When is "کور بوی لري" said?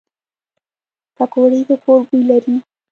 1.83-2.55